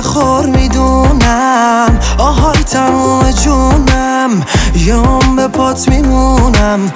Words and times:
نخور 0.00 0.46
می‌دونم. 0.46 1.98
آهای 2.18 2.64
تموم 2.64 3.30
جونم. 3.30 4.42
یوم 4.74 5.36
به 5.36 5.48
پات 5.48 5.88
میمونم. 5.88 6.92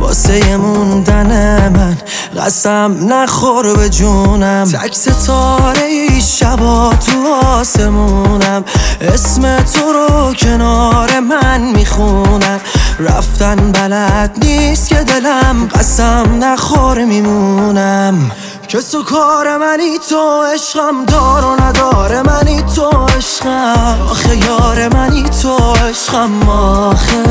واسه 0.00 0.56
موندن 0.56 1.28
من 1.76 1.96
قسم 2.44 2.96
نخور 3.12 3.76
به 3.76 3.88
جونم. 3.88 4.64
تک 4.64 4.94
ستاره 4.94 5.82
ای 5.82 6.20
شبا 6.20 6.92
تو 7.06 7.46
آسمونم. 7.46 8.64
اسم 9.00 9.56
تو 9.58 9.92
رو 9.92 10.34
کنار 10.34 11.20
من 11.20 11.60
می‌خونم. 11.60 12.60
رفتن 12.98 13.72
بلد 13.72 14.30
نیست 14.42 14.88
که 14.88 14.94
دلم 14.94 15.68
قسم 15.74 16.24
نخور 16.40 17.04
میمونم. 17.04 18.30
که 18.68 18.80
سو 18.80 19.02
کار 19.02 19.56
منی 19.56 19.98
تو 19.98 20.42
عشقم 20.42 21.04
دار 21.04 21.44
و 21.44 21.62
نداره 21.62 22.22
منی 22.22 22.62
تو 22.62 22.90
عشقم. 23.16 24.06
آخه 24.10 24.36
یار 24.36 24.88
منی 24.88 25.22
تو 25.22 25.56
عشقم 25.56 26.48
آخه 26.48 27.22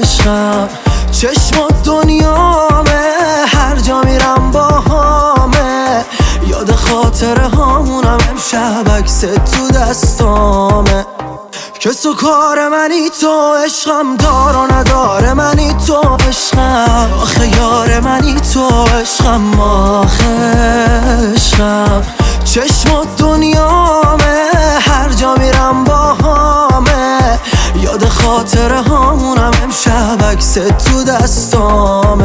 عشقم. 0.00 0.68
چشم 1.12 1.60
و 1.60 1.68
دنیامه 1.84 3.12
هر 3.46 3.76
جا 3.76 4.00
میرم 4.00 4.50
با 4.50 4.68
همه 4.68 6.04
یاد 6.46 6.74
خاطره 6.74 7.46
هامونم 7.46 8.18
امشب 8.30 8.90
عکس 8.98 9.20
تو 9.20 9.68
دستامه. 9.74 11.06
که 11.80 11.92
سو 11.92 12.14
کار 12.14 12.68
منی 12.68 13.10
تو 13.20 13.54
عشقم 13.64 14.16
دار 14.16 14.56
و 14.56 14.66
عشقم 14.66 14.91
آخه 17.42 17.56
یار 17.56 18.00
منی 18.00 18.34
تو 18.34 18.68
عشقم 19.00 19.60
آخه 19.60 20.54
عشقم. 21.34 22.02
چشم 22.44 23.04
دنیامه 23.18 24.50
هر 24.80 25.08
جا 25.08 25.34
میرم 25.34 25.84
با 25.84 26.12
همه 26.14 27.38
یاد 27.76 28.08
خاطره 28.08 28.80
هامونم 28.80 29.50
امشب 29.62 30.24
عکس 30.32 30.54
تو 30.54 31.04
دستامه. 31.04 32.21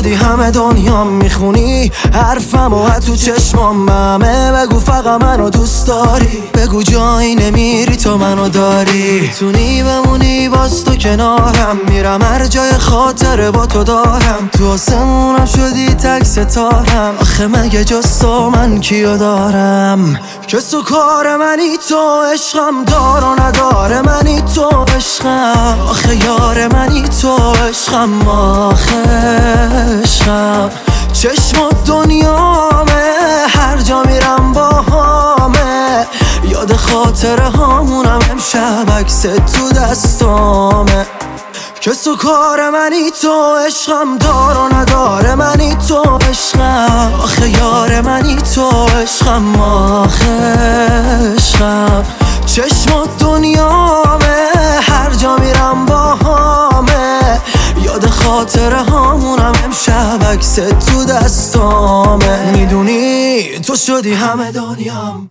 شدی 0.00 0.14
همه 0.14 0.50
دنیا 0.50 1.04
می‌خونی؟ 1.04 1.92
حرفم 2.14 2.72
و 2.74 2.90
تو 2.90 3.16
چشمام 3.16 3.88
همه 3.88 4.52
بگو 4.52 4.78
فقط 4.78 5.22
منو 5.22 5.50
دوست 5.50 5.86
داری. 5.86 6.42
بگو 6.54 6.82
جایی 6.82 7.34
نمیری 7.34 7.96
تو 7.96 8.18
منو 8.18 8.48
داری. 8.48 9.20
می‌تونی 9.20 9.82
بمونی؟ 9.82 10.48
باز 10.48 10.84
تو 10.84 10.96
کنارم. 10.96 11.78
میرم 11.88 12.22
هر 12.22 12.46
جای 12.46 12.72
خاطره 12.72 13.50
با 13.50 13.66
تو 13.66 13.84
دارم. 13.84 14.50
تو 14.52 14.70
آسمونم 14.70 15.44
شدی 15.44 15.88
تک 15.88 16.24
ستارم. 16.24 17.14
آخه 17.20 17.46
مگه 17.46 17.84
جز 17.84 18.18
تو 18.18 18.50
من 18.50 18.80
کیو 18.80 19.16
دارم؟ 19.16 20.20
که 20.46 20.60
سو 20.60 20.82
کار 20.82 21.36
منی 21.36 21.76
تو 21.88 22.22
عشقم 22.32 22.84
دار 22.86 23.24
و 23.24 23.42
نداره 23.42 24.02
منی 24.02 24.42
تو 24.54 24.84
عشقم. 24.96 25.78
آخه 25.88 26.16
یار 26.16 26.68
منی 26.74 27.02
تو 27.22 27.36
عشقم. 27.68 28.28
آخه 28.28 29.39
عشقم 29.90 30.70
چشم 31.12 31.62
و 31.62 31.70
دنیامه 31.86 33.14
هر 33.48 33.76
جا 33.76 34.02
میرم 34.02 34.52
با 34.52 34.68
همه 34.68 36.06
یاد 36.48 36.76
خاطره 36.76 37.48
هامونم 37.48 38.18
امشب 38.30 38.90
عکس 38.98 39.22
تو 39.22 39.72
دستامه. 39.76 41.06
که 41.80 41.92
سو 41.92 42.16
کار 42.16 42.70
منی 42.70 43.10
تو 43.22 43.56
عشقم 43.66 44.18
دار 44.18 44.56
و 44.56 44.74
نداره 44.74 45.34
منی 45.34 45.76
تو 45.88 46.18
عشقم. 46.30 47.12
آخه 47.22 47.48
یار 47.48 48.00
منی 48.00 48.36
تو 48.36 48.86
عشقم 48.86 49.60
آخه 49.60 50.56
عشقم. 51.36 52.04
چشم 52.46 52.96
و 52.96 53.06
دنیامه 53.18 54.19
یاد 58.30 58.38
خاطره 58.38 58.82
هامونم 58.82 59.52
امشب 59.64 60.24
عکس 60.32 60.54
تو 60.54 61.04
دستامه. 61.04 62.52
می‌دونی 62.52 63.42
تو 63.58 63.76
شدی 63.76 64.12
همه 64.12 64.52
دنیام. 64.52 65.30